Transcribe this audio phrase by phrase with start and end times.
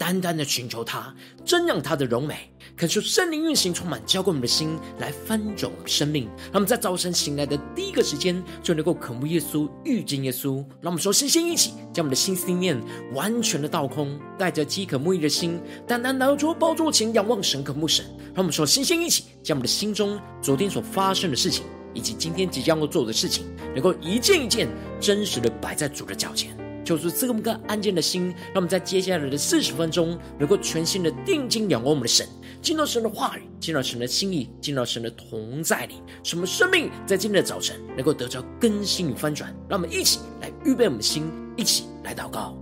[0.00, 1.14] 单单的寻求他，
[1.44, 6.24] 瞻仰他的荣美，恳求圣灵运行，充满浇灌我们的心，来翻转我们生命。
[6.44, 10.64] 让我们在早晨醒来的第一个时间，就能够渴慕耶稣、遇见耶稣。
[10.80, 12.80] 让我们说，先先一起将我们的心思念
[13.12, 18.02] 完全的倒空，带着饥渴慕义的心，单单来到主宝座前，仰望神、渴慕神。
[18.28, 23.44] 让我们说，先先一起将我们的心中昨天所发生的事情，以及今天即将要做的事情，
[23.74, 24.66] 能够一件一件
[24.98, 26.56] 真实的摆在主的脚前，
[26.96, 28.34] 就是这么个安静的心。
[28.46, 32.26] 让我们在接下来的四十分钟，能够全心的定睛仰望我们的神，
[32.60, 39.54] 进到神的话语，进到神的心意，进到神的同在里，什么生命在今天的早晨能够得着更新与翻转。
[39.68, 42.56] 让我们一起来预备我们的心，一起来祷告。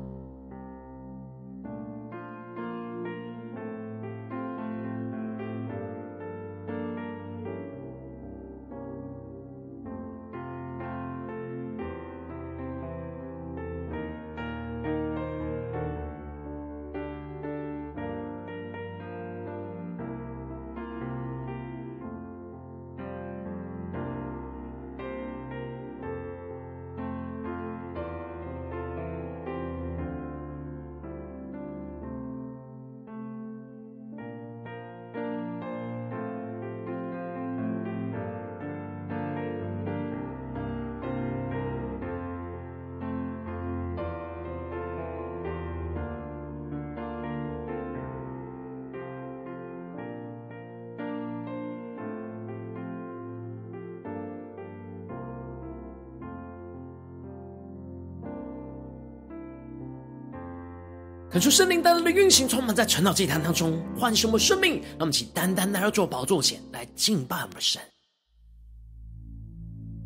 [61.38, 64.82] 恳求圣灵单单的运行，充满在晨祷祭坛当中，唤醒我们生命。
[64.82, 67.80] 让我们请单单来到主宝座前来敬拜我们的神。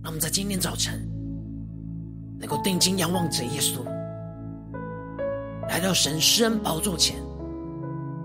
[0.02, 1.08] 让我们在今天早晨
[2.38, 3.82] 能够定睛仰望着耶稣，
[5.70, 7.16] 来到神施恩宝座前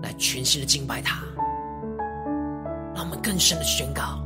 [0.02, 1.24] 来全心的敬拜他。
[2.94, 4.17] 让我们更深的宣告：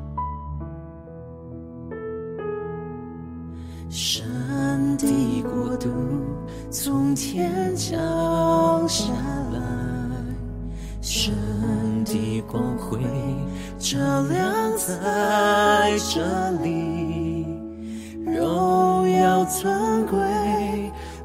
[13.92, 17.44] 照亮在这里，
[18.24, 20.18] 荣耀尊贵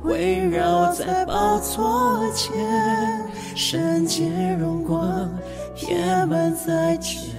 [0.03, 2.51] 围绕在宝座前，
[3.55, 4.29] 圣洁
[4.59, 5.29] 荣光
[5.77, 7.31] 遍满在全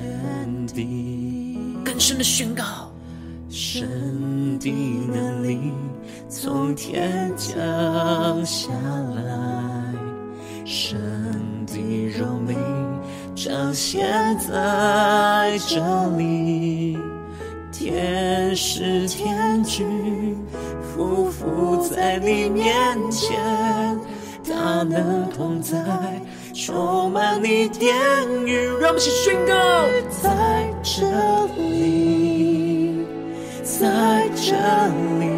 [0.68, 1.58] 地。
[1.84, 2.64] 更深的宣告，
[3.50, 4.70] 神的
[5.12, 5.74] 能力。
[6.30, 7.54] 从天降
[8.46, 8.70] 下
[15.66, 15.80] 这
[16.16, 16.96] 里，
[17.72, 20.36] 天使天军
[20.96, 23.38] 匍匐在你面前，
[24.48, 25.76] 大能同在，
[26.54, 27.94] 充满你殿
[28.46, 29.52] 宇，让我们一起宣告，
[30.22, 31.06] 在这
[31.56, 33.04] 里，
[33.62, 34.54] 在这
[35.18, 35.28] 里。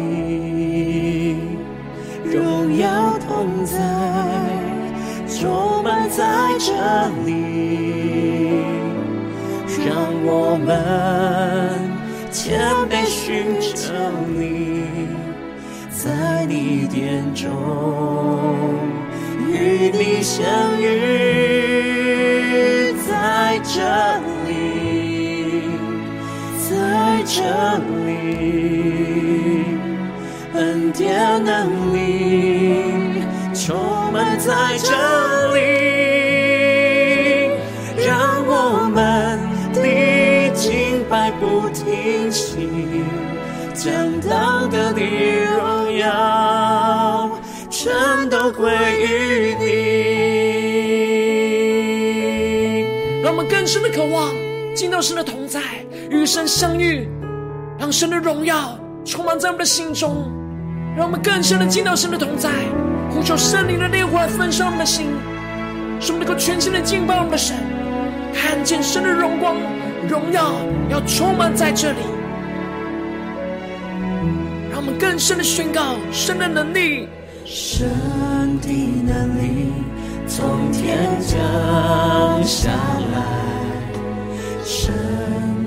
[2.23, 2.87] 荣耀
[3.27, 3.75] 同在，
[5.27, 6.71] 充满在这
[7.25, 7.30] 里，
[10.53, 11.79] 我们
[12.29, 13.93] 谦卑寻求
[14.37, 14.83] 你，
[15.89, 17.47] 在你殿中
[19.47, 20.43] 与你相
[20.81, 23.79] 遇，在这
[24.49, 25.63] 里，
[26.69, 27.41] 在这
[28.05, 28.09] 里。
[30.53, 33.23] 恩典能力
[33.53, 34.91] 充满在这
[35.53, 35.80] 里，
[41.51, 42.69] 不停息，
[43.73, 47.29] 将当得的荣耀
[47.69, 47.91] 全
[48.29, 48.71] 都归
[49.01, 49.65] 于你。
[53.21, 54.31] 让我们更深的渴望
[54.73, 55.59] 进到神的同在，
[56.09, 57.09] 与神相遇，
[57.77, 60.31] 让神的荣耀充满在我们的心中。
[60.95, 62.49] 让我们更深的进到神的同在，
[63.09, 65.07] 呼求圣灵的烈火焚烧我们的心，
[65.99, 67.57] 使我们能够全心的敬拜我们的神，
[68.33, 69.55] 看见神的荣光、
[70.07, 70.53] 荣耀
[70.89, 71.99] 要充满在这里。
[74.71, 77.07] 让我们更深的宣告神的能力，
[77.45, 77.87] 神
[78.61, 78.67] 的
[79.05, 79.71] 能力
[80.27, 82.69] 从天降下
[83.13, 83.23] 来，
[84.63, 84.93] 神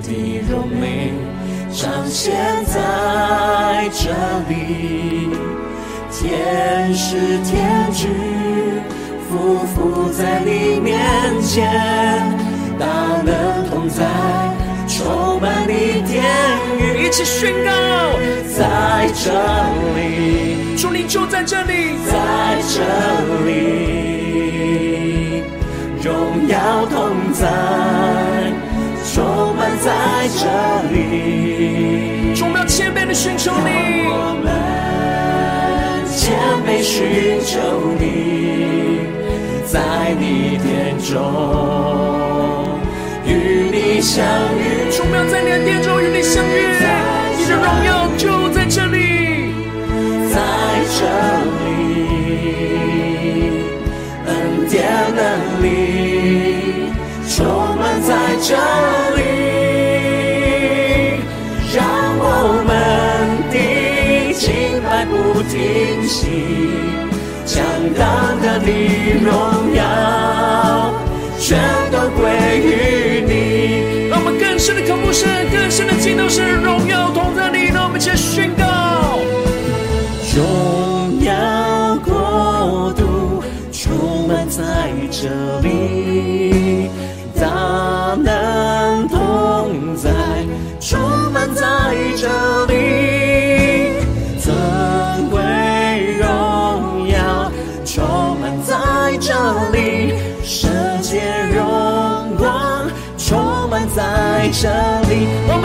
[0.01, 1.13] 的荣美。
[1.77, 2.33] 彰显
[2.63, 4.09] 在这
[4.47, 5.29] 里，
[6.09, 8.09] 天使天军
[9.29, 10.97] 匍匐在你面
[11.41, 12.33] 前，
[12.79, 12.85] 大
[13.23, 14.03] 能同在，
[14.87, 16.23] 充满你殿
[16.79, 17.71] 宇，一起宣告，
[18.57, 19.31] 在这
[19.95, 22.13] 里，主你就在这里，在
[22.67, 22.81] 这
[23.45, 23.51] 里，
[26.03, 27.47] 荣耀同在，
[29.13, 29.91] 充满在
[30.37, 30.43] 这
[30.93, 33.69] 里，主我们要谦卑的寻求你，
[34.07, 34.45] 我们
[36.15, 37.53] 谦卑寻求
[37.99, 38.03] 你，
[39.65, 39.79] 在
[40.19, 41.13] 你殿中
[44.05, 44.23] 相
[44.59, 46.54] 遇，主我们要在你的殿中与你相遇，
[75.65, 76.74] 神，更深的敬头是，荣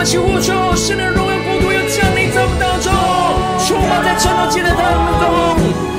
[0.01, 2.91] 们起呼求，圣的荣耀国度要降临在我们当中，
[3.63, 4.81] 充满在晨祷祭坛当
[5.21, 5.90] 中，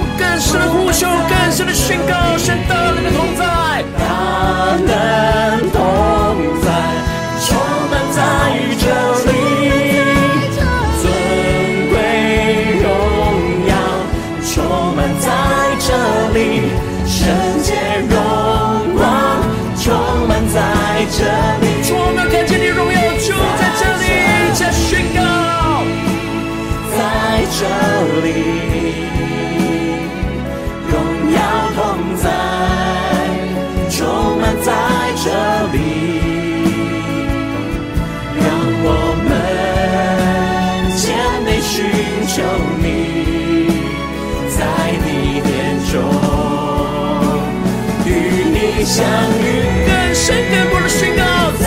[48.92, 49.06] 相
[49.40, 51.22] 遇，更深更多的宣告，
[51.58, 51.66] 在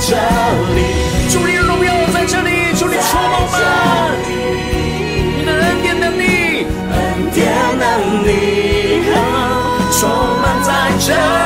[0.00, 0.16] 这
[0.74, 0.80] 里，
[1.28, 3.58] 祝你的荣耀在这里，祝你充满这
[4.26, 4.32] 里，
[5.36, 9.04] 你的恩典能力，恩典能力
[10.00, 10.08] 充
[10.40, 11.41] 满在这里。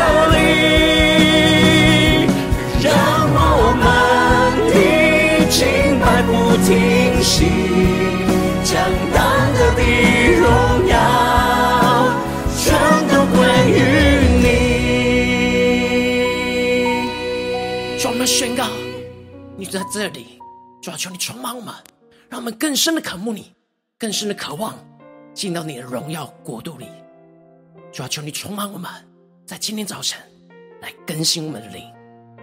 [19.67, 20.39] 就在这里，
[20.81, 21.75] 主要求你充满我们，
[22.29, 23.53] 让我们更深的渴慕你，
[23.99, 24.79] 更深的渴望
[25.35, 26.87] 进到你的荣耀国度里。
[27.93, 28.89] 主要求你充满我们，
[29.45, 30.21] 在今天早晨
[30.81, 31.83] 来更新我们的灵，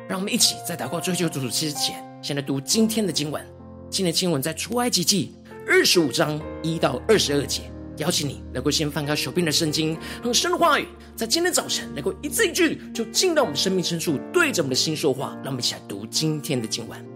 [0.07, 3.41] 让我们一起在祷告追求主主之前，先来读今天的经文。
[3.89, 5.33] 今天的经文在出埃及记
[5.67, 7.61] 二十五章一到二十二节。
[7.97, 15.35] 邀请你能够先翻开手边的圣经，让神的话语在今天早晨能够一字一句就进到我们生命深处，对着我们的心说话。
[15.43, 17.12] 让我们一起来读今天的经文。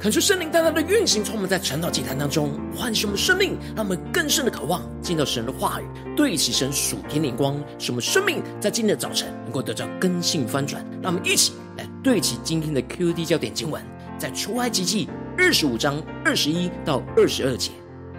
[0.00, 5.84] 恳求圣灵大大的运行，从我们在晨祷祭坛当中唤醒我们生命，让我们更深的渴望进到神的话语，
[6.16, 10.86] 对齐神属天灵光，使我们生命在今天的早晨能够得到更新翻转。
[11.02, 13.82] 让我们一起来对齐今天的 QD 焦点经文，
[14.16, 17.72] 在出埃及记二十五章二十一到二十二节，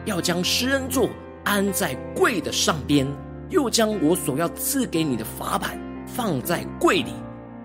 [0.04, 1.08] 要将施恩座
[1.46, 3.08] 安在柜的上边，
[3.52, 7.14] 又将我所要赐给你的法版放在柜里，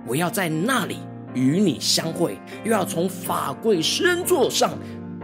[0.06, 0.99] 我要在那里。
[1.35, 4.73] 与你相会，又要从法柜施恩座上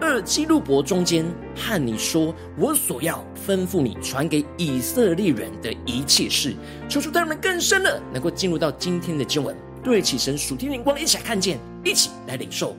[0.00, 1.24] 二基路伯中间
[1.54, 6.54] 和你说我所要吩咐你传给以色列人的一切事。
[6.88, 12.74] 求主带我们更深的能够进入到今天的经文，对起神属天灵光，一起来看见，一起来领受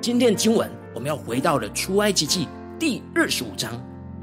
[0.00, 0.70] 今天的经文。
[0.94, 2.48] 我们要回到了出埃及记
[2.78, 3.78] 第二十五章，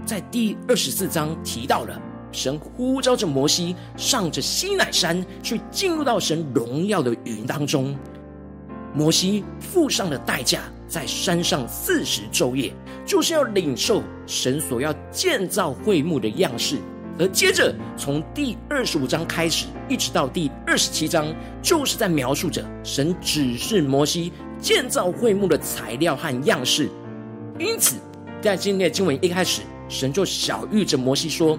[0.06, 7.96] 在第二十四章提到了神呼召着摩西上着西乃山去进入到神荣耀的云当中。
[8.94, 12.72] 摩西付上的代价，在山上四十昼夜，
[13.06, 16.78] 就是要领受神所要建造会幕的样式。
[17.20, 21.28] 而接着从第二十五章开始，一直到第二十七章，
[21.62, 26.90] 就是在描述着神指示摩西建造会幕的材料和样式。
[27.60, 27.98] 因此，
[28.42, 31.58] 在今天的经文一开始，神就晓諭着摩西说：“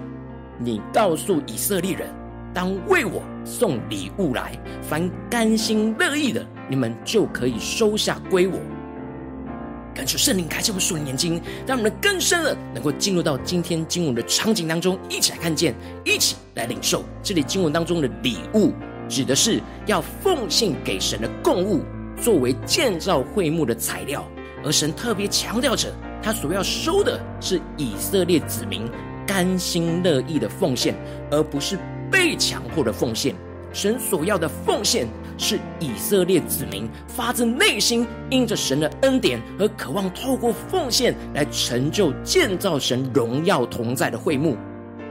[0.59, 2.09] 你告诉以色列人，
[2.53, 8.59] 当为我送礼物来，凡甘心乐意的。”你们就可以收下归我。
[9.93, 17.01] 恳求圣灵开启我们属灵眼睛，让我们更深的能够进入到今天经文的场景当中，一起来看见，一起来领受。
[17.23, 18.73] 这里经文当中的礼物，
[19.07, 21.21] 指的是要奉献给神。
[21.21, 21.81] 的供物，
[22.21, 24.25] 作为建造会幕的材料。
[24.65, 24.93] 而神。
[24.93, 25.89] 特别强调着，
[26.21, 28.89] 他所要收的是以色列子民
[29.25, 30.93] 甘心乐意的奉献，
[31.31, 31.79] 而不是
[32.11, 33.33] 被强迫的奉献。
[33.71, 33.97] 神。
[33.97, 44.57] 所要的奉献，是以色列子民发自内心，因着神的恩典而渴望透过奉献来成就建造神荣耀同在的会幕。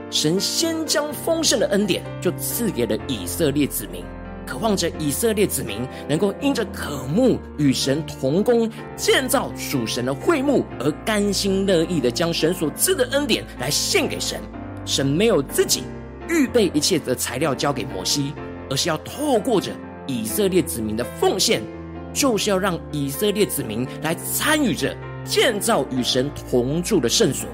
[0.09, 4.03] 神先将丰盛的恩典就赐给了以色列子民，
[4.45, 14.39] 渴望着以色列子民能够因着渴慕与神同工，建造属神的会幕，而甘心乐意的将神所赐的恩典来献给神。
[14.85, 15.83] 神没有自己
[16.29, 18.33] 预备一切的材料交给摩西。
[18.67, 19.71] 而是要透过着
[20.07, 21.61] 以色列子民的奉献，
[22.13, 27.49] 就是要让以色列子民来参与着建造与神同住的圣所。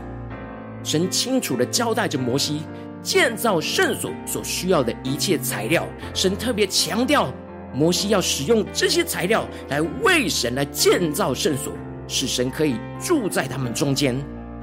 [0.84, 2.64] 神清楚的交代着摩西
[3.04, 5.88] 建造圣所所需要的一切材料。
[6.14, 7.32] 神特别强调，
[7.74, 11.74] 摩西要使用这些材料来为神来建造圣所，
[12.08, 14.16] 使神可以住在他们中间。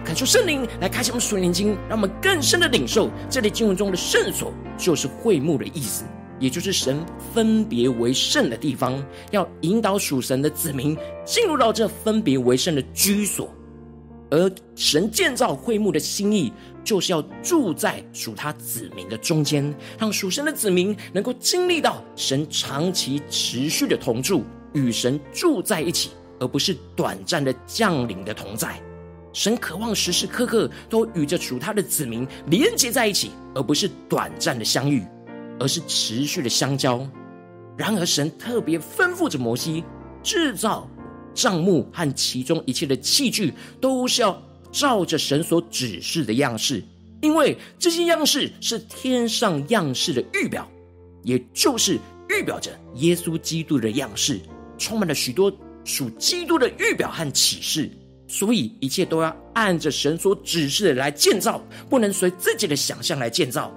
[0.04, 6.04] 恳求圣灵来开启我们属灵经，让我们更深的领受这里经文中的圣所就是会幕的意思。
[6.38, 7.04] 也就是神
[7.34, 13.52] 分别为圣的地方，要引导属神的子民进入到这分别为圣的居所。
[14.30, 16.52] 而神建造会幕的心意，
[16.84, 28.78] 就是要住在属他子民的中间，让属神的子民能够经历到神长期持续的同住，与神住在一起，而不是短暂的降临的同在。
[29.32, 35.02] 神渴望时时刻刻都与着属他的子民连接在一起，而不是短暂的相遇。
[35.58, 37.06] 而是持续的相交。
[37.76, 39.84] 然而，神特别吩咐着摩西，
[40.22, 40.88] 制造
[41.34, 46.82] 帐幕和其中一切的器具，都是要照着神所指示的样式，
[47.22, 50.68] 因为这些样式是天上样式的预表，
[51.22, 51.98] 也就是
[52.28, 54.40] 预表着耶稣基督的样式，
[54.76, 55.52] 充满了许多
[55.84, 57.90] 属基督的预表和启示。
[58.26, 63.72] 所以，一切都要按着神所指示的来建造，不能随自己的想象来建造。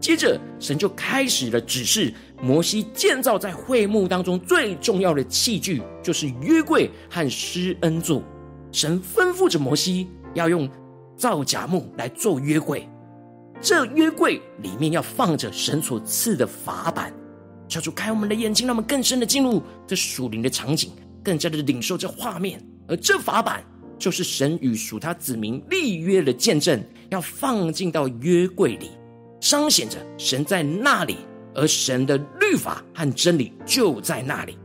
[0.00, 8.22] 接着，神就开始了指示摩西建造在会幕当中最重要的器具，就是约柜和施恩座。
[8.72, 10.68] 神吩咐着摩西要用
[11.16, 12.88] 皂荚木来做约柜，
[13.60, 17.12] 这约柜里面要放着神所赐的法版。
[17.68, 20.90] 求主开我们的眼睛，让我们更深的进入这属灵的场景，
[21.22, 22.58] 更加的领受这画面。
[22.88, 23.62] 而这法版
[23.98, 28.90] 就是神与属他子民立约的见证，要放进到约柜里。
[29.40, 31.16] 彰显着神在那里，
[31.54, 34.56] 而神的律法和真理就在那里。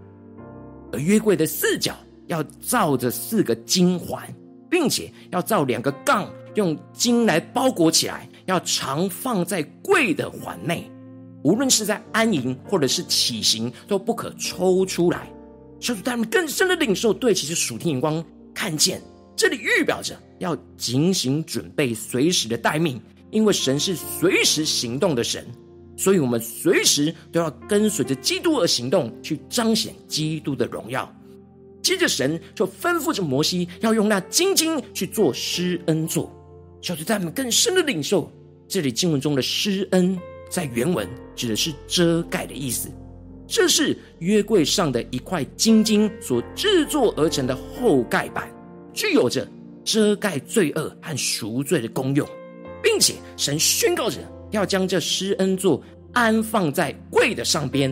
[0.91, 1.96] 而约柜的四角
[2.27, 4.22] 要造着四个金环，
[4.70, 10.89] 并且要造两个杠，用金来包裹起来，要常放在柜的环内。
[11.44, 15.32] 无论是在安营或者是起行，都不可抽出来。
[15.79, 19.01] 求主他们更深的领受，对其实属天眼光看见，
[19.36, 23.00] 这里预表着要警醒准备，随时的待命。
[23.36, 25.46] 因为神是随时行动的神，
[25.98, 31.13] 所以我们随时都要跟随着基督而行动，去彰显基督的荣耀。
[31.84, 36.32] 接着神就吩咐着摩西，要用那金经去做施恩座。
[36.82, 38.32] 小组在我们更深的领受，
[38.70, 40.18] 这里经文中的施恩，
[40.50, 42.89] 在原文指的是遮盖的意思。
[43.46, 48.50] 这是约柜上的一块金经所制作而成的后盖板，
[48.94, 49.46] 具有着
[49.84, 52.25] 遮盖罪恶和赎罪的功用，
[52.86, 54.20] 并且神宣告着
[54.51, 55.82] 要将这施恩座
[56.13, 57.92] 安放在柜的上边。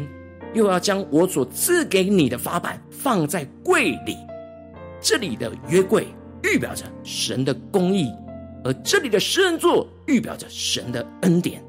[0.53, 4.15] 又要将我所赐给你的法版放在柜里，
[5.01, 6.05] 这里的约柜
[6.43, 8.07] 预表着神的公义，
[8.63, 11.59] 而这里的施恩座预表着神的恩典。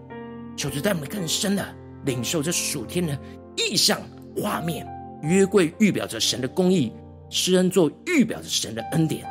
[0.55, 1.67] 求主带我们更深的
[2.05, 3.19] 领受这属天的
[3.57, 3.99] 意象
[4.37, 4.87] 画面。
[5.23, 6.93] 约柜预表着神的公义，
[7.31, 9.25] 施恩座预表着神的恩典，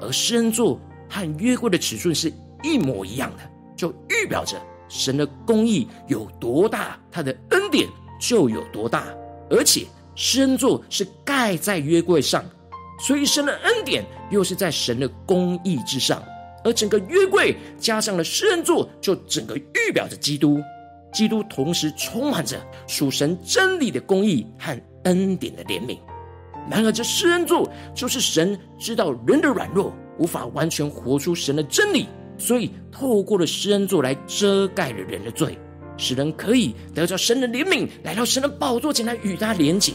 [0.00, 3.42] 而施恩座和约柜的尺寸是一模一样的，
[3.76, 7.88] 就预表着神的公义有多大，他的恩典。
[8.24, 9.08] 就有多大，
[9.50, 12.44] 而且施恩座是盖在约柜上，
[13.00, 16.22] 所以神的恩典又是在神的公义之上，
[16.62, 20.62] 而整个约柜加上了施恩座，就整个预表着基督。
[21.12, 25.98] 基督同时充满着属神真理的公义和恩典的怜悯。
[26.70, 32.06] 然而，这施恩座就是神知道人的软弱，无法完全活出神的真理，
[32.38, 35.58] 所以透过了施恩座来遮盖了人的罪。
[35.98, 39.92] 使人可以得到神的怜悯，来到神的宝座前来与他连结。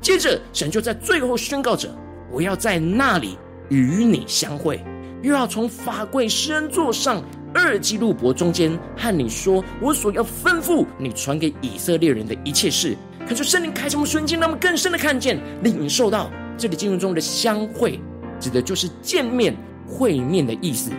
[0.00, 1.88] 接着，神就在最后宣告着
[2.30, 3.38] ：“我要在那里
[3.70, 4.84] 与你相会，
[5.22, 7.22] 又要从法柜施恩座上
[7.54, 12.96] 二基路伯中间和你说我所要吩咐你传给以色列人的一切事。”
[13.26, 17.98] 可是圣灵开什么瞬间，让我们更深的看见、领受到这里经文中的相会，
[18.38, 20.90] 指的就是见面、会面的意思。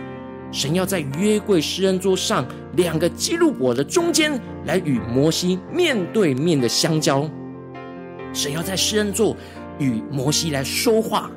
[0.50, 7.28] 神要在约柜施恩座上两个基路伯的中间，来与摩西面对面的相交。
[8.32, 9.36] 神要在施恩座
[9.78, 11.30] 与摩西来说话，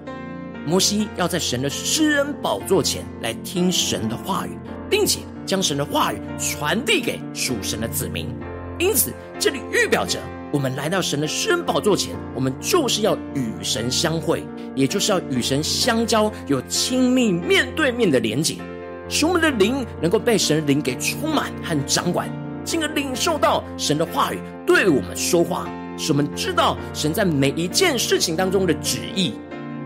[0.66, 4.52] 摩西要在神的施恩宝座前来听神的话语，
[4.90, 8.28] 并且将神的话语传递给属神的子民。
[8.80, 10.20] 因此，这里预表着
[10.52, 14.44] 我们来到神的施恩宝座前，我们就是要与神相会，
[14.74, 18.56] 也就是要与神相交，有亲密面对面的连结。
[19.12, 22.30] 使我们的灵能够被神的灵给充满和掌管，
[22.64, 29.34] 进而领受到神的话语对我们说话，使我们知道神在每一件事情当中的旨意。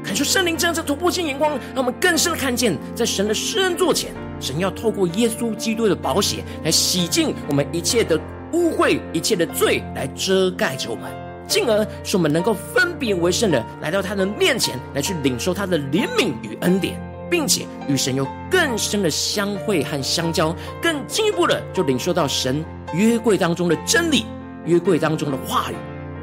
[0.04, 8.16] 恳求圣灵这样子突破性眼光，让我们更深的看见，在神的施恩座前，神要透过耶稣基督的宝血来洗净我们一切的
[8.54, 11.12] 污秽、一切的罪，来遮盖着我们，
[11.48, 17.02] 进而使我们能够分别为圣的来到他的面前，来去领受他的怜悯与恩典。
[17.30, 24.26] 并且与神有更深的相会和相交，更进一步的就领受到神约柜当中的真理，
[24.66, 25.76] 约柜当中的话语，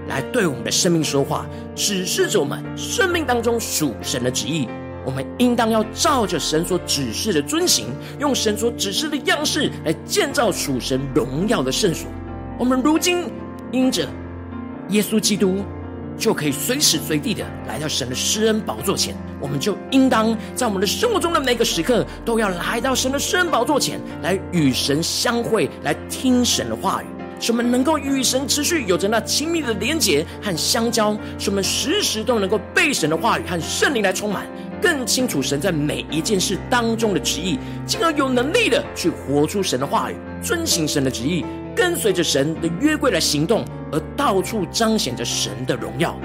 [0.08, 4.68] 来对我们的生命说话，指示着我们生命当中属神的旨意。
[5.04, 7.86] 我们应当要照着神所指示的遵行，
[8.20, 12.08] 用神所指示的样式来建造属神荣耀的圣所。
[12.58, 13.28] 我们如今
[13.72, 14.08] 因着
[14.90, 15.64] 耶稣基督。
[16.18, 27.06] 就可以随时随地的来到神的施恩宝座前，我们就应当在我们的生活中的每个时刻，都要来到神的施恩宝座前来与神相会，来听神的话语，
[27.40, 34.46] 使我们能够与神持续有着那亲密的连结和相交，使我们时时都能够被神的话语和圣灵来充满，
[34.80, 41.44] 更清楚神在每一件事当中的旨意，进而有能力的去活出神的话语，遵行神的旨意。
[41.74, 46.16] 跟随着神的约柜来行动，而到处彰显着神的荣耀。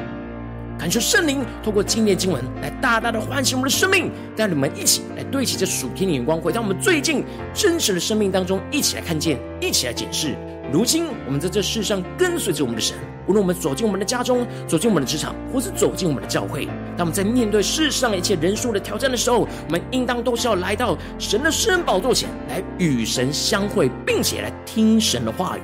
[0.78, 10.36] 感受圣灵透过纪念经文来大大的唤醒我们的生命，让你们一起来对齐这属天的眼光，回到我们最近真实的生命当中，一起来看见，一起来检视。
[10.72, 16.66] 如今我们在这世上跟随着我们的神，无论我们走进我们的家中，走进我们的职场，或是走进我们的教会，
[16.98, 25.62] 当我们在面对世上一切人数的挑战的时候，我们应当都是要来到神的圣宝座前来与神相会，并且来听神的话语。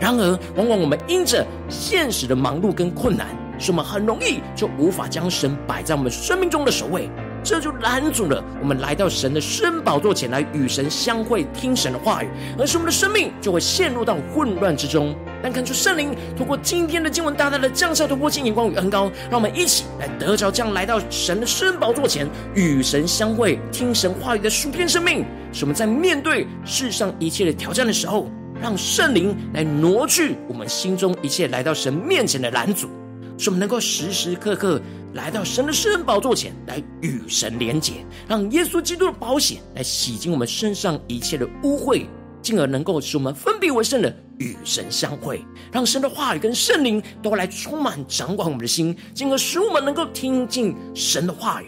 [0.00, 3.26] 然而，往往我们因着现实的忙碌跟困难，
[3.58, 7.10] 使我们很容易就无法将神摆在我们生命中的首位。
[7.46, 12.28] 这就拦阻了我们来到神的圣宝座前来与神相会、听神的话语，
[12.58, 15.14] 而是我们的生命就会陷入到混乱之中。
[15.40, 28.28] 但看出圣灵通过今天的经文，大大的降下突破性眼光与恩膏，让我们一起来得着这样来到神的圣宝座前与神相会、听神话语的属天生命，使我们在面对世上一切的挑战的时候，
[28.60, 32.88] 让圣灵来挪去我们心中一切来到神面前的拦阻。
[33.38, 34.80] 使我们能够时时刻刻
[35.14, 42.06] 来到神的施恩宝座前来与神连结，让耶稣基督的保险来洗净我们身上一切的污秽，
[42.42, 51.66] 进而能够使我们分别为圣的与神相会，让神的话语跟圣灵都来充满掌管我们的心，进而使我们能够听进神的话语，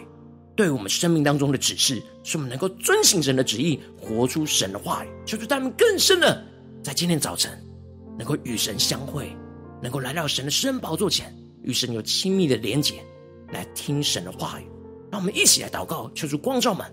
[0.55, 6.43] 对我们生命当中的指示，使我们能够遵行神的旨意，活出神的话语，求主带我们更深的
[6.83, 7.51] 在今天早晨
[8.17, 9.35] 能够与神相会，
[9.81, 13.03] 能够来到神的施恩宝座前，与神有亲密的连结，
[13.51, 14.67] 来听神的话语。
[15.11, 16.85] 让我们一起来祷告，求主光照们。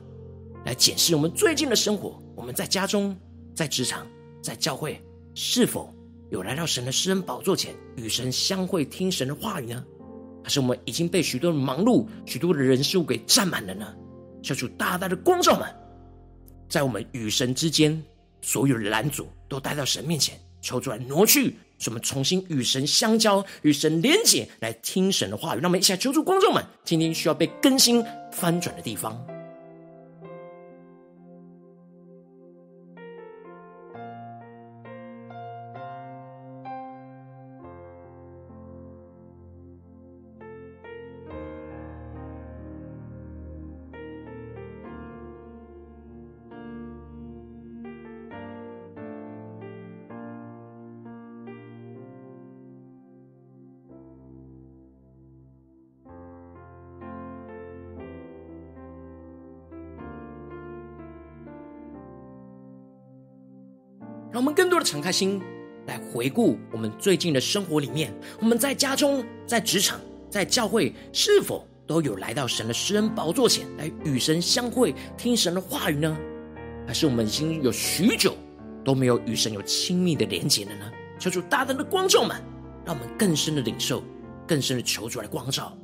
[0.65, 3.17] 来检视我们最近的生活，我们在家中、
[3.55, 4.07] 在职场、
[4.43, 5.01] 在教会，
[5.35, 5.95] 是否
[6.31, 9.85] 有来到神的施恩宝座前，与神相会、听神的话语呢？
[10.43, 13.95] 还是我们已经被许多的忙碌、许多的人事物给占满了呢？
[14.43, 15.69] 求主大大的光照们，
[16.69, 18.03] 在我们与神之间
[18.41, 25.61] 所有的拦阻，都带到神面前，求主来挪去，使我们重新与神相交、与神连结，来听神的话语。
[25.61, 29.36] 让我们一起来求助，观众们，今天需要被更新、翻转的地方。
[64.37, 65.41] 让我们更多的敞开心，
[65.87, 76.15] 来回顾我们最近的生活里面，我们在家中、在职场、在教会，是否都有来到神的施恩宝座前来与神相会、听神的话语呢？
[76.87, 78.37] 还是我们已经有许久
[78.85, 80.93] 都没有与神有亲密的连结了呢？
[81.19, 82.37] 求主大胆的光照们，
[82.85, 84.03] 让我们更深的领受、
[84.47, 85.75] 更深的求主来光照。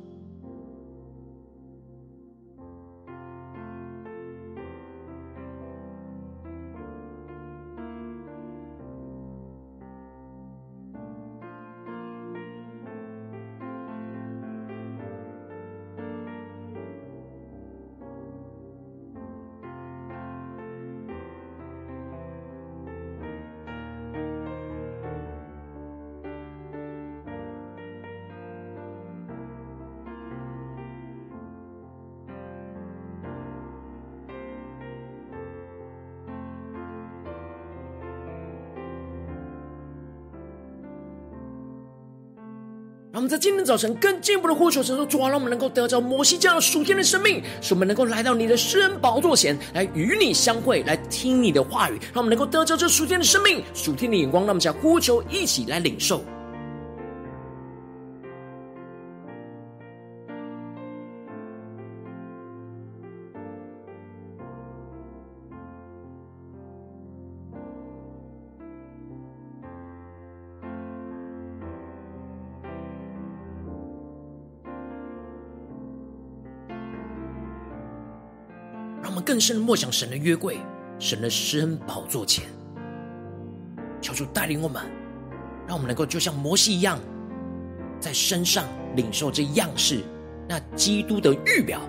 [43.13, 54.45] 让我们在今天早晨更进一步的呼求神说：主啊，让我们能够得着摩西这样属天的生命，使我们能够来到你的施恩宝座前来与你相会，来听你的话语，让我们能够得着这属天的生命、属天的眼光。
[54.45, 56.23] 让我们将呼求一起来领受。
[79.33, 80.59] 更深的默想神的约柜，
[80.99, 82.45] 神的施恩宝座前，
[83.99, 84.83] 求主带领我们，
[85.67, 86.99] 让我们能够就像摩西一样，
[87.99, 90.03] 在身上领受这样式，
[90.47, 91.81] 那基督的预表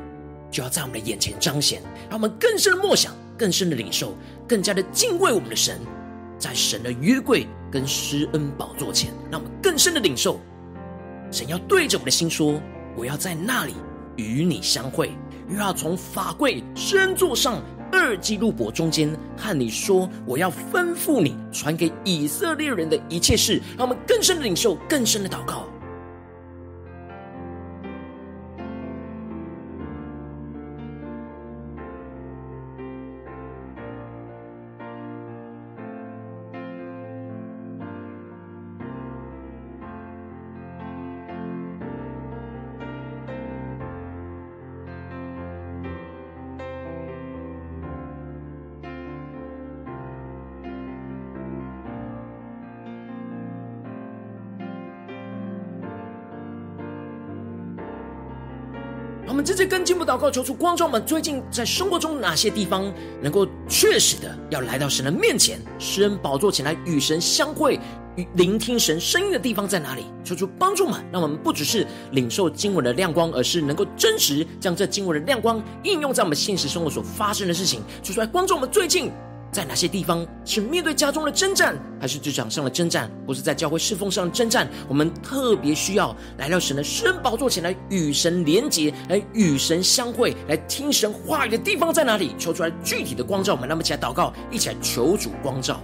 [0.50, 4.14] 就要在我们的眼前彰显，让我们更深的默想，更深的领受，
[4.48, 5.78] 更加的敬畏我们的神，
[6.38, 10.40] 在神的约柜跟施恩宝座前，让我们更深的领受，
[11.30, 12.59] 神要对着我们的心说
[12.96, 13.74] ：“我要在那里
[14.16, 15.12] 与你相会。”
[15.48, 25.66] 又要从法柜施恩座上二基路伯中间和你说，我要吩咐你传给以色列人的一切事，让我们更深的领受，更深的祷告。
[59.34, 67.80] 我们这次跟进步祷告，求出观众们最近在生活中哪些地方能够确实的要来到神的面前，诗恩宝座前来与神相会，
[68.14, 70.04] 与聆听神声音的地方在哪里？
[70.22, 77.82] 求出帮助们，让我们不只是领受经文的亮光，而是能够真实将这经文的亮光应用在我们现实生活所发生的事情。
[78.04, 79.10] 求出来光照我们最近。
[79.54, 84.68] 在哪些地方是面对家中的征战，还是职场上的征战，或是在教会侍奉上的征战？
[84.88, 92.34] 我们特别需要来到神的圣宝座前来与神连结，来与神相会，来听神话语的地方在哪里？
[92.36, 95.80] 求出来具体的光照，我们那么起来祷告，一起来求主光照。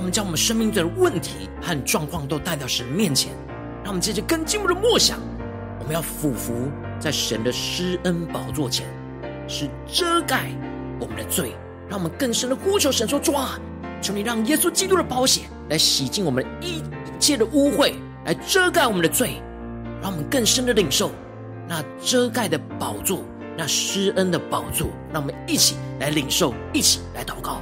[0.00, 3.30] 我们将我们生命的问题和状况都带到神面前，
[3.84, 5.18] 让我们接着更进一步的默想，
[5.78, 8.86] 我们要俯伏在神的施恩宝座前，
[9.46, 10.52] 是遮盖
[10.98, 11.54] 我们的罪，
[11.86, 13.60] 让我们更深的呼求神说：主啊，
[14.00, 16.82] 求你让耶稣基督的宝血来洗净我们一
[17.18, 17.92] 切的污秽，
[18.24, 19.42] 来遮盖我们的罪，
[20.00, 21.10] 让我们更深的领受
[21.68, 23.22] 那遮盖的宝座，
[23.54, 27.60] 那施恩的宝座，让我们一起来领受，一起来祷告。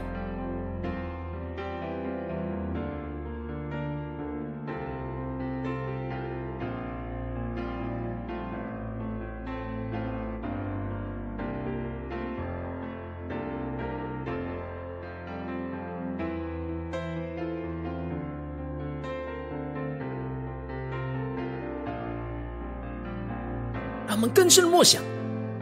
[24.39, 25.03] 更深的默想，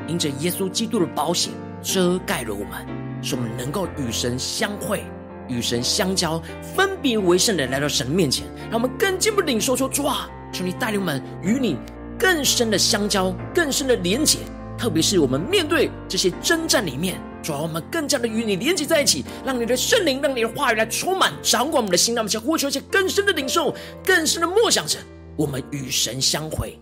[0.07, 1.49] 因着耶稣基督的宝血
[1.83, 2.87] 遮盖了我们，
[3.23, 5.03] 使我们能够与神相会、
[5.49, 6.39] 与神相交、
[6.77, 8.47] 分别为圣的来到神面前。
[8.71, 11.79] 让我们更进一步领受说：主啊，求你带领我们与你
[12.19, 14.41] 更深的相交、更深的连结。
[14.77, 22.15] 特别是我们面对这些征战里面，主啊，我们更加的与你连结在一起，让你的圣灵、让你的话语来充满、掌管我们的心。
[22.15, 24.99] 让我们想呼求一些更深的领受、更深的默想着，
[25.35, 26.79] 我们与神相会。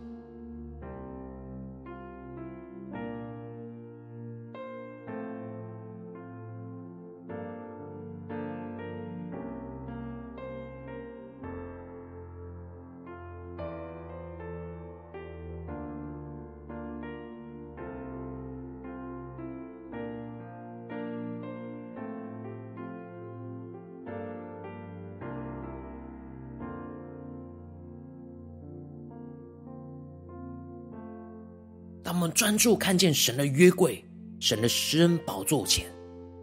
[32.35, 34.05] 专注看见神的约柜、
[34.41, 35.87] 神的施恩宝座前，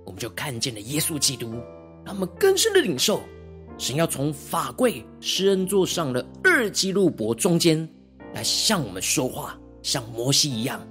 [0.06, 1.54] 我们就看见了耶稣基督。
[2.06, 3.22] 让我们更深的领受，
[3.78, 7.88] 神要从法柜施恩座上的二基路伯中间
[8.34, 10.82] 来向我们说话，像摩西一样，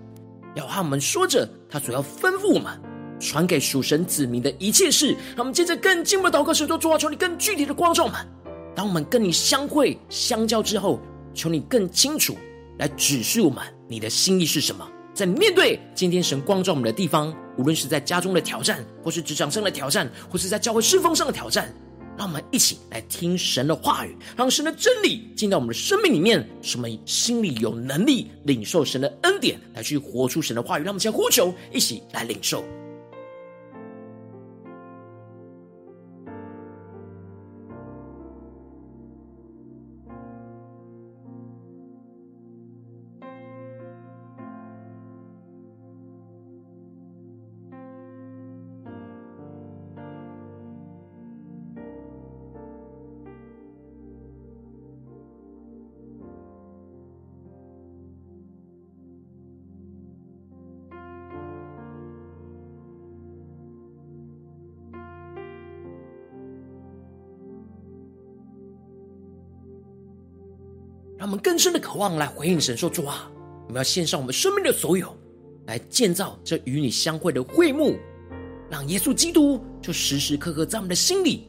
[0.55, 2.79] 要和我们说着他所要吩咐我们
[3.19, 5.13] 传给属神子民的一切事。
[5.35, 8.21] 让我们接着更进一步的祷告，神说：主啊，求你更具体的光照我们。
[8.77, 11.01] 当我们跟你相会相交之后，
[11.33, 12.37] 求你更清楚。
[12.79, 14.89] 来指示我们，你的心意是什么？
[15.13, 21.75] 在面对今天神光照我们的地方，无论是在家中的挑战，或是职场上的挑战，或是在教会侍奉上的挑战，
[22.17, 30.85] 让我们一起来听神的话语，让神的真理进到我们的生命里面，什么心里有能力领受神的恩典，来去活出神的话语。
[30.85, 32.65] 让我们先呼求，一起来领受。
[72.01, 73.31] 望来回应神说：“主啊，
[73.67, 75.15] 我们要献上我们生命的所有，
[75.67, 77.95] 来建造这与你相会的会幕，
[78.71, 81.47] 让耶稣基督就时时刻刻在我们的心里，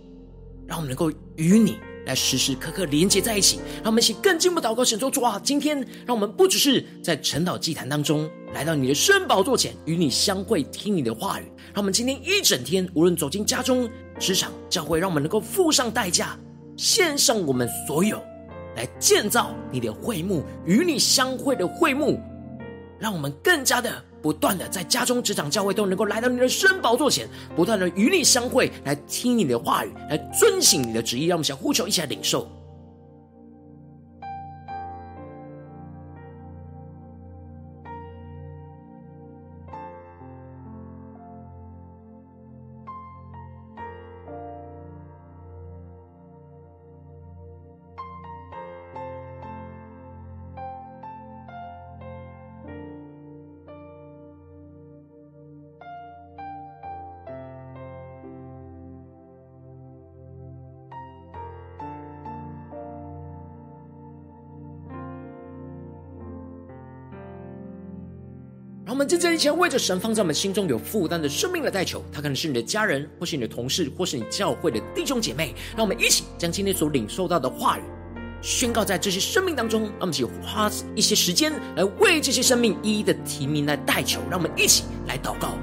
[0.67, 3.61] 让我们能够与你来时时刻刻连接在一起。
[3.75, 11.45] 让我们一起更进一步祷告神说：主啊，今天让我们不只是在晨祷祭坛当中来到你的圣宝座前与你相会，听你的话语。
[11.73, 16.37] 让我们今天一整天，无论走进家中、职场、教会，让我们能够付上代价，
[16.75, 18.21] 献上我们所有。”
[18.75, 22.19] 来建造你的会幕，与你相会的会幕，
[22.99, 31.25] 让我们更加的不断的在家中、职场、教会都能够来到你的身宝座前，不断的与你相会，来听你的话语，来遵行你的旨意。
[31.25, 32.47] 让我们想呼求，一起来领受。
[69.11, 75.53] 在这一前为着神放在我们心中有负担的生命来代求，他可能是你的家人，或是你的同事，或是你教会的弟兄姐妹。
[75.75, 77.81] 让我们一起将今天所领受到的话语
[78.41, 79.81] 宣告在这些生命当中。
[79.81, 84.21] 让我们一起花一些时间来为这些生命一一的提名来代求。
[84.29, 85.57] 让我们一起来祷告。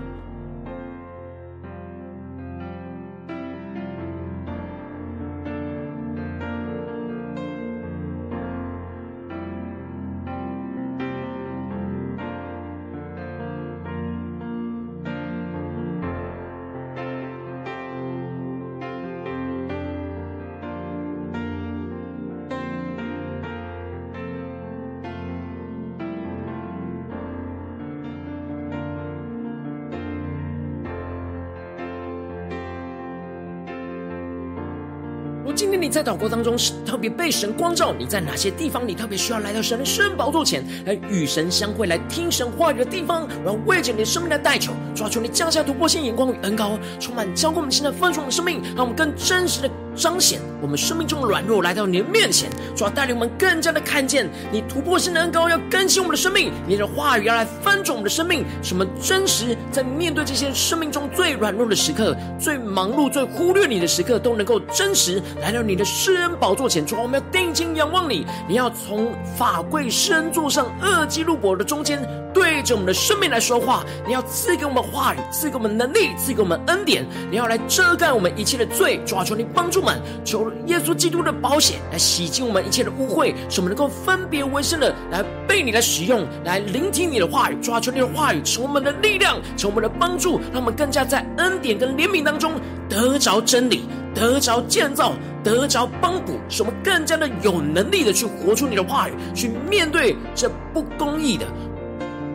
[35.49, 49.71] 若今天你在祷告当中是特别被神光照，你在哪些地方你特别需要来到神的施恩宝座前来与神相会、来听神话语的地方，我要为着你的生命来代求，抓住你降下突破性眼光与恩膏，充满浇灌我们现在丰盛的生命，让我们更真实的。
[49.99, 56.53] 彰显我们生命中的软弱，来到你的面前，主要带领我们更加的看见你突破性的恩膏，要更新我们的生命。
[56.67, 66.87] 你的话语要来翻转我们的生命，什么真实在面对这些生命中最软弱的时刻、最忙碌、最忽略你的时刻，都能够真实来到你的施恩宝座前。
[66.87, 72.01] 主啊，我们要定睛仰望你，你要从法柜施恩座上二基路伯的中间，
[72.39, 73.85] 对着我们的生命来说话。
[74.07, 77.05] 你要赐给我们话语，赐给我们能力，赐给我们恩典。
[77.33, 79.01] 你要来遮盖我们一切的罪。
[79.05, 80.01] 主啊，求你帮助们。
[80.25, 92.53] 求耶稣基督的保险来洗净我们一切的污秽，使我们能够分别为圣的来被你来使用，来聆听你的话语，抓住你的话语，成为我们的力量，成我们的帮助，让我们更加在恩典跟怜悯当中
[92.89, 93.83] 得着真理，
[94.15, 101.45] 得着建造，得着帮补，使我们更加的有能力的去活出你的话语，去面对这不公义的、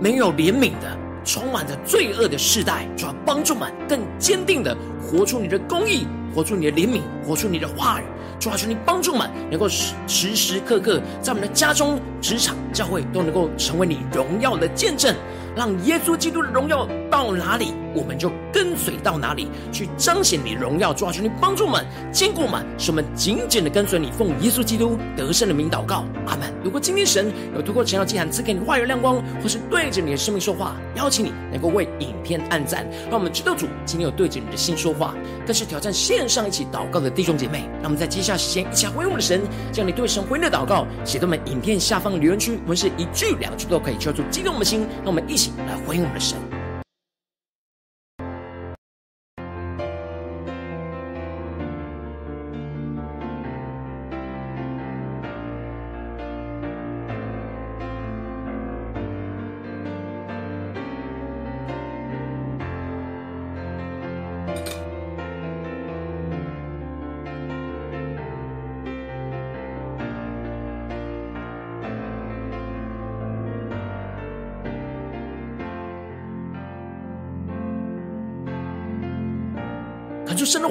[0.01, 6.07] 没有怜悯的、充满着罪恶的世代，主要帮助我们更坚定的活出你的公义。
[6.35, 8.03] 活出你的怜悯，活出你的话语，
[8.39, 15.15] 主啊，求你帮助我们，能够时时时刻刻在我们的家中、职场、教会都能够成为你荣耀的见证。
[15.55, 16.87] 让耶稣基督的荣耀
[17.23, 20.51] 到哪里，我们就跟随到哪里，去彰显你。
[20.51, 20.93] 荣耀。
[20.93, 21.31] 主啊，求你。
[21.39, 26.51] 帮助我们，坚固我们，使我们紧紧的跟随你，奉耶稣基督得胜的名祷告，阿门。
[26.63, 28.59] 如果今天神有透过晨祷祭坛赐给你。
[28.59, 30.11] 话语亮光，或是对着你。
[30.11, 34.51] 的生命说话，邀请你能够为影片按赞，让我们知道主今天有对着你。
[34.51, 37.69] 的心说话，更是挑战线上一起祷告的弟兄姐妹。
[37.81, 39.93] 让我们在接下时间一起回应我们的神，将你。
[39.93, 45.53] 对神回应的祷告写在我们影片下方的留言区，无论是一句两句都可以，求主激动我们的心，让我们一起。
[45.67, 46.37] 来回应我们的神。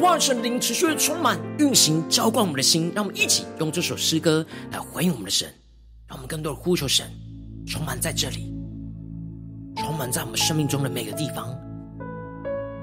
[0.02, 5.48] 就神的话语、神灵持续的充满、运行、浇灌我们的心，让我们一起用这首诗歌来回应我们的神，
[6.08, 7.06] 让我们更多的呼求神
[7.66, 8.52] 充满在这里，
[9.76, 11.56] 充满在我们生命中的每个地方。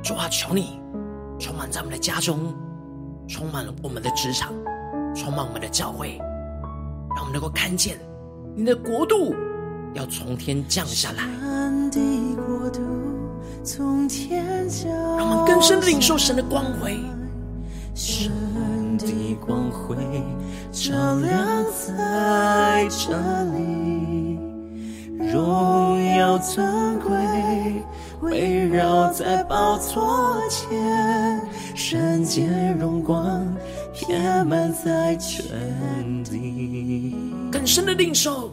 [0.01, 0.80] 主啊，求你
[1.38, 2.55] 充满在我们的家中，
[3.28, 4.53] 充满了我们的职场，
[5.13, 6.17] 充满我们的教会，
[7.15, 7.99] 让我们能够看见
[8.55, 9.36] 你的国度
[9.93, 11.24] 要从天降下来。
[13.64, 14.43] 从天，
[15.18, 16.97] 让我们更深的领受神的光辉，
[17.93, 18.32] 神
[18.97, 19.07] 的
[19.45, 19.95] 光辉
[20.72, 23.14] 照亮在这
[23.53, 24.39] 里，
[25.32, 27.12] 荣耀尊贵
[28.22, 31.41] 围绕在宝座前，
[31.76, 32.47] 圣洁
[32.80, 33.45] 荣光
[33.93, 37.16] 遍满在全地，
[37.51, 38.51] 更深的领受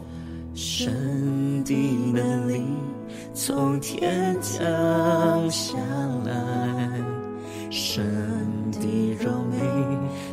[0.53, 1.73] 神的
[2.13, 2.61] 能力。
[3.39, 4.57] 从天降
[5.51, 5.77] 下
[6.25, 6.33] 来，
[7.69, 8.03] 神
[8.71, 9.59] 的荣美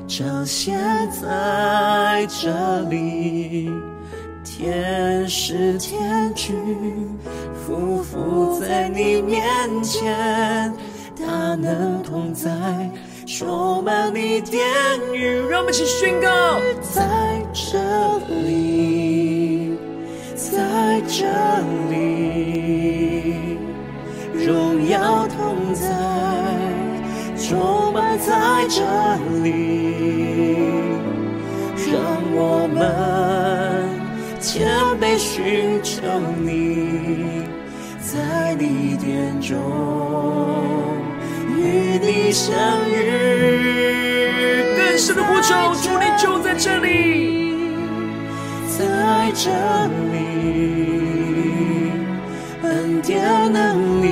[0.08, 0.74] 彰显
[1.10, 3.70] 在这里，
[4.42, 6.56] 天使天军
[7.68, 9.42] 匍匐在你面
[9.82, 10.72] 前，
[11.14, 12.50] 大能同在，
[13.26, 14.64] 充满你殿
[15.12, 17.06] 宇，让我们一起宣告，在
[17.52, 17.78] 这
[18.46, 19.76] 里，
[20.34, 21.26] 在这
[21.90, 22.63] 里。
[24.94, 25.88] 荣耀同在，
[27.36, 28.32] 充满在
[28.68, 28.80] 这
[29.42, 29.50] 里，
[31.90, 32.00] 让
[32.32, 32.78] 我们
[34.40, 34.68] 谦
[35.00, 36.02] 卑寻求
[36.44, 37.42] 你，
[37.98, 39.56] 在你殿中
[41.56, 42.54] 与你相
[42.88, 42.92] 遇。
[44.76, 47.72] 更深的呼求，主你就在这里，
[48.78, 49.50] 在这
[50.12, 50.22] 里。
[52.62, 54.03] 恩典能力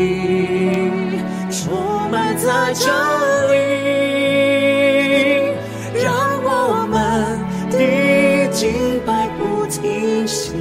[2.74, 2.86] 这
[3.52, 3.56] 里，
[6.02, 6.12] 让
[6.42, 7.38] 我们
[7.70, 7.76] 的
[8.50, 10.54] 敬拜不停息，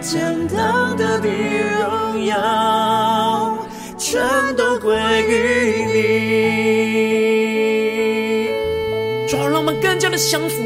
[0.00, 1.28] 将当得的
[1.80, 3.58] 荣耀
[3.98, 4.22] 全
[4.56, 4.96] 都归
[5.28, 5.32] 于
[9.26, 9.26] 你。
[9.28, 10.62] 主，让我们更加的降服，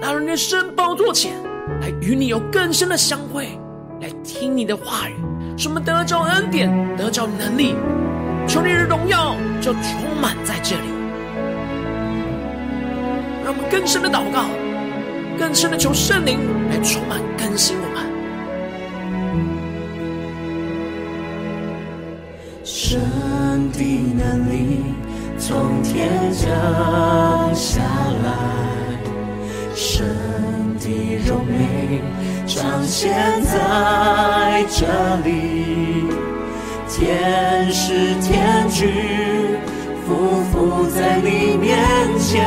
[0.00, 1.32] 来到你的圣宝座前，
[1.80, 3.56] 来与你有更深的相会，
[4.00, 5.14] 来听你的话语。
[5.56, 7.74] 使我们得着恩典，得着能力，
[8.56, 10.88] 求你的荣耀就充满在这里。
[13.44, 14.48] 让我们更深的祷告，
[15.38, 16.38] 更深的求圣灵
[16.70, 18.06] 来充满更新我们。
[22.64, 22.98] 神
[23.72, 23.78] 的
[24.16, 24.84] 能力
[25.36, 27.82] 从天降下
[28.24, 28.32] 来，
[29.74, 30.02] 神
[30.80, 32.00] 的荣美
[32.46, 34.86] 彰显在这
[35.28, 36.06] 里，
[36.88, 38.88] 天使天军
[40.08, 40.10] 匍
[40.52, 41.76] 匐在你面
[42.18, 42.44] 前，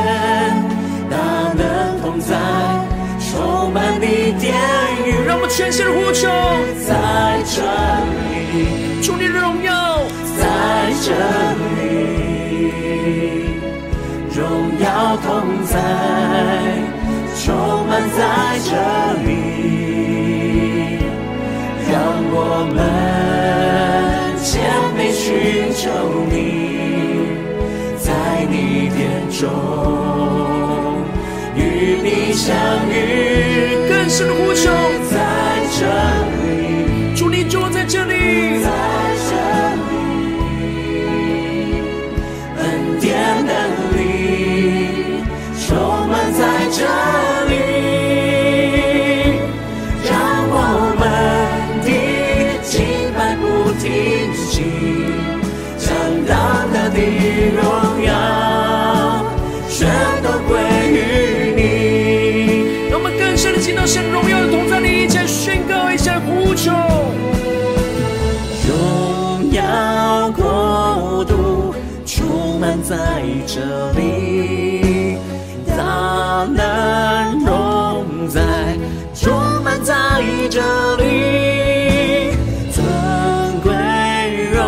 [1.10, 1.16] 大
[1.54, 2.34] 能同在，
[3.30, 4.54] 充满你殿
[5.04, 6.28] 宇，让我们全心的呼求，
[6.86, 7.62] 在这
[8.52, 9.70] 里，主你的荣耀。
[10.40, 10.46] 在
[11.02, 11.12] 这
[11.60, 11.84] 里，
[14.34, 14.38] 荣
[14.80, 14.86] 耀
[15.18, 15.28] 同
[15.66, 15.72] 在，
[17.44, 17.46] 充
[17.86, 18.18] 满在
[18.64, 18.70] 这
[19.26, 19.28] 里，
[21.90, 21.92] 让
[22.32, 22.34] 我
[22.74, 22.78] 们
[25.82, 25.88] 求
[26.28, 26.36] 你，
[27.96, 28.12] 在
[28.50, 29.00] 你殿
[29.30, 29.48] 中
[31.56, 32.54] 与你相
[32.90, 34.70] 遇，更深的呼求，
[35.10, 35.16] 在
[35.78, 35.86] 这
[73.52, 75.18] 这里。
[75.66, 78.40] 大能容在，
[79.12, 79.32] 充
[79.64, 79.94] 满在
[80.48, 80.60] 这
[80.98, 82.30] 里，
[82.70, 82.84] 尊
[83.60, 83.72] 贵
[84.52, 84.60] 荣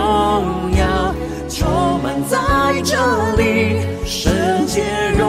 [0.76, 1.14] 耀
[1.48, 2.36] 充满在
[2.82, 2.96] 这
[3.36, 4.82] 里，圣洁
[5.16, 5.28] 荣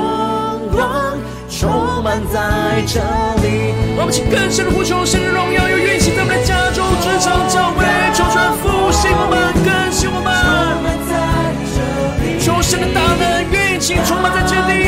[0.71, 1.15] 光
[1.47, 2.99] 充满在这
[3.43, 3.75] 里。
[3.95, 5.69] 我们请更深的呼求，圣荣耀
[13.83, 14.87] 心，充满在这里。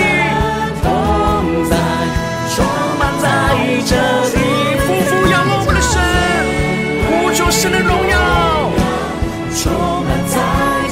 [0.81, 1.75] 丰在
[2.55, 2.63] 充
[2.97, 3.27] 满在
[3.85, 3.93] 这
[4.31, 4.39] 里，
[4.79, 5.99] 夫妇仰望我们的神，
[7.05, 8.71] 呼求神的荣耀，
[9.53, 9.65] 充
[10.05, 10.39] 满在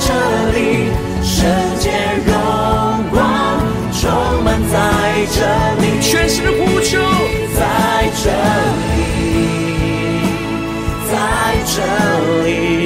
[0.03, 0.11] 这
[0.51, 0.91] 里，
[1.23, 1.47] 圣
[1.79, 1.91] 洁
[2.27, 2.33] 荣
[3.09, 3.15] 光
[3.93, 4.03] 充
[4.43, 4.75] 满在
[5.31, 5.39] 这
[5.81, 6.99] 里，全新的呼求，
[7.55, 8.29] 在这
[8.91, 8.99] 里，
[11.09, 11.15] 在
[11.65, 11.79] 这
[12.43, 12.82] 里。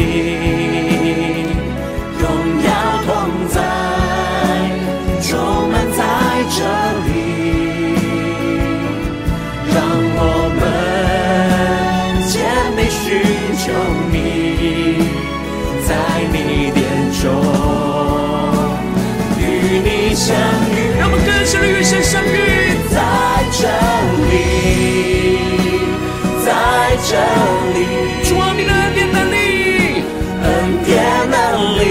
[27.10, 27.88] 这里，
[28.26, 30.03] 主啊，你的恩典能力，
[30.43, 30.45] 恩
[30.84, 30.93] 典
[31.30, 31.36] 能
[31.80, 31.82] 力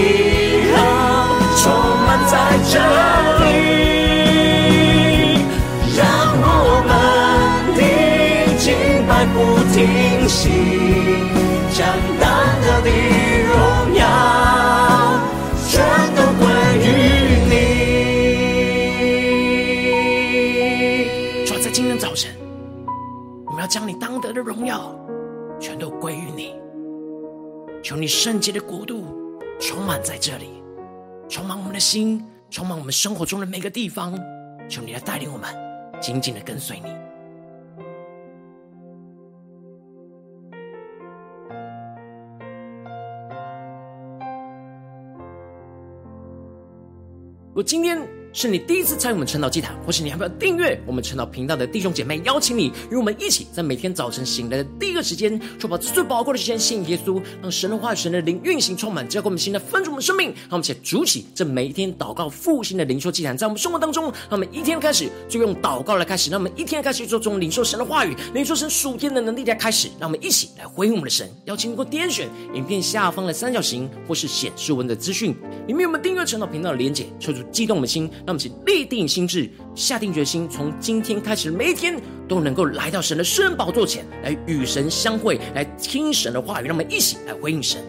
[1.57, 1.73] 充
[2.05, 2.37] 满在
[2.69, 3.26] 这里，
[27.87, 29.05] 求你圣洁的国度
[29.61, 30.61] 充满在这里，
[31.29, 34.13] 充满我们的心，充满我们生活中的每个地方。
[34.67, 35.49] 求你来带领我们，
[36.01, 36.89] 紧紧的跟随你。
[47.53, 48.16] 我今天。
[48.37, 60.27] 是你第一次参与我们晨祷祭坛，或是你还没有订阅我们晨祷频道的弟兄姐妹，邀请你与我们一起，在每天早晨醒来的第一个时间，就把最宝贵的时间献给耶稣，让神的话语、神的灵运行充满，交给我们新的分足我们生命。
[60.27, 71.27] 让我们一起筑起这每一天祷告复兴的灵修祭坛，在我们生活当中，让我们一天开始就用祷告来开始，让我们一天开始就从领受神的话语、领受神属天的能力来开始，让我们一起来回应我们的神。
[71.45, 75.35] 邀请你给我点选影片下方的三角形，或是显示文的资讯，
[75.65, 79.07] 里面有我们订阅晨祷频道的连结，求主激动我们的心，让我们请立定。
[79.07, 81.97] 心智，下定决心，从今天开始，每一天
[82.27, 87.81] 都能够来到神的圣宝座前来与神相会，来听神的话语，让我们一起来回应神。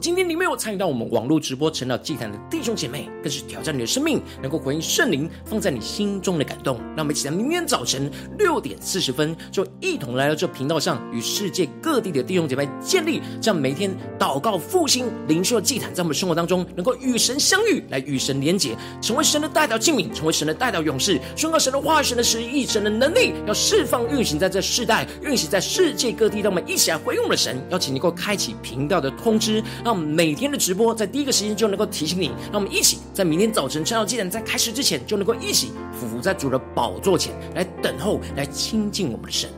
[0.00, 6.78] 今天你没有参与到我们网络直播成了祭坛的弟兄姐妹，更是挑战你的生命，能够回应圣灵放在你心中的感动。
[6.96, 26.40] 让我们一起在明天早晨六点四十分，就一同来到这频道上，与世界各地的弟兄姐妹建立这样每天祷告复兴灵修的祭坛，在我们生活当中能够与神相遇，来与神连结，成为神的代祷器皿，成为神的代祷勇士，宣告神的话、神的旨意、神的能力，要释放运行在这世代，运行在世界各地。
[26.40, 29.62] 让我们一起来回应我们的神，邀请你能够开启频道的通知。
[29.92, 39.50] 我们每天的直播在第一个时间就能够提醒你，让我们一起在明天早晨晨祷祭坛在开始之前，就能够一起俯伏在主的宝座前来等候，来亲近我们的神。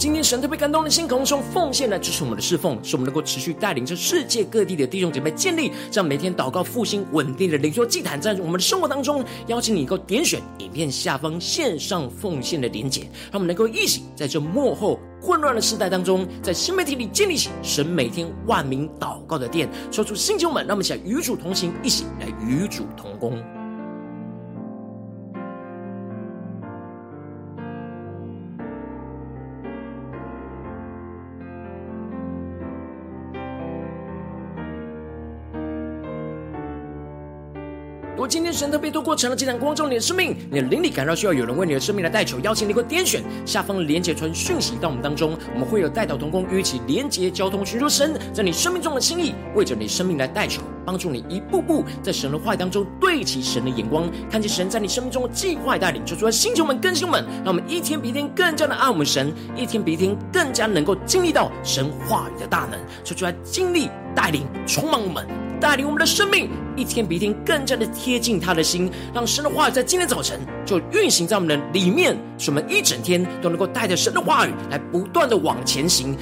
[0.00, 23.38] 今天神特别感动的心，空中奉献来支持我们的侍奉，使我们能够持续带领着世界各地的弟兄姐妹建立这样每天祷告复兴稳定的灵修祭坛，在我们的生活当中，邀请你能够点选影片下方线上奉献的连结，让我们能够一起在这幕后混乱的时代当中，在新媒体里建立起神每天万名祷告的殿，说出新旧们，让我们想与主同行，一起来与主同工。
[38.20, 56.04] 果今天神特别透过成了这场光照你的生命，你的灵里感到需要有人为你的生命来代求，邀请你给我点选下方连结传讯息到我们当中，我们会有代祷同工与一起连结交通，寻求神在你生命中的心意，为着你生命来代求，帮助你一步步在神的话语当中对齐神的眼光，看见神在你生命中的计划带领。
[56.04, 65.49] 就说星球们、更新们，让我们一天比一天更加的爱我们神，一天比一天更加能够经历到神话语的大能，说出来经历带领充满我们。
[65.60, 76.16] 带领我们的生命一天比一天更加的贴近他的心，让神的话语在今天早晨就运行在我们的里面，使我们一整天都能够带着神的话语来不断的往前行。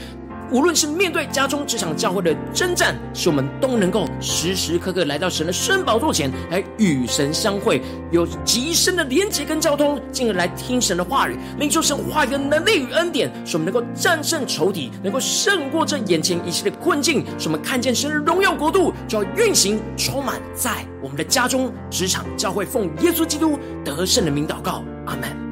[0.51, 25.48] 无论是面对家中、职场、教会的征战，使我们都能够时时刻刻来到神的圣宝座前来与神相会，有极深的连结跟交通，进而来听神的话语，领受神话语的能力与恩典，使我们能够战胜仇敌，能够胜过这眼前一切的困境，使我们看见神的荣耀国度就要运行充满在我们的家中、职场、教会，奉耶稣基督得胜的名祷告，阿门。